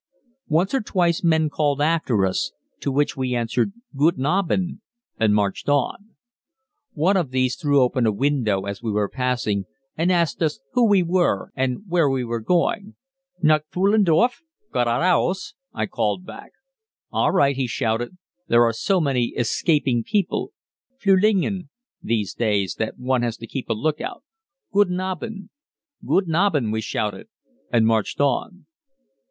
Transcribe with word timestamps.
Once 0.47 0.73
or 0.73 0.81
twice 0.81 1.23
men 1.23 1.47
called 1.47 1.79
after 1.79 2.25
us 2.25 2.53
to 2.79 2.91
which 2.91 3.15
we 3.15 3.35
answered 3.35 3.71
"Guten 3.95 4.25
Abend," 4.25 4.79
and 5.19 5.35
marched 5.35 5.69
on. 5.69 6.15
One 6.93 7.15
of 7.15 7.29
these 7.29 7.55
threw 7.55 7.83
open 7.83 8.07
a 8.07 8.11
window 8.11 8.61
as 8.63 8.81
we 8.81 8.89
were 8.89 9.07
passing, 9.07 9.65
and 9.95 10.11
asked 10.11 10.41
us 10.41 10.59
who 10.71 10.87
we 10.87 11.03
were 11.03 11.51
and 11.55 11.83
where 11.87 12.09
we 12.09 12.23
were 12.25 12.39
going 12.39 12.95
"Nach 13.43 13.61
Pfullendorf? 13.69 14.41
Gerade 14.73 14.87
aus," 15.15 15.53
I 15.71 15.85
called 15.85 16.25
back. 16.25 16.49
"All 17.11 17.29
right," 17.31 17.55
he 17.55 17.67
shouted, 17.67 18.17
"there 18.47 18.63
are 18.65 18.73
so 18.73 18.99
many 18.99 19.35
escaping 19.37 20.03
people 20.03 20.51
(Flülingen) 20.99 21.67
these 22.01 22.33
days 22.33 22.73
that 22.79 22.97
one 22.97 23.21
has 23.21 23.37
to 23.37 23.45
keep 23.45 23.69
a 23.69 23.73
lookout. 23.73 24.23
Guten 24.73 24.99
Abend." 24.99 25.49
"Guten 26.03 26.33
Abend," 26.33 26.73
we 26.73 26.81
shouted, 26.81 27.27
and 27.71 27.85
marched 27.85 28.19
on. 28.19 28.65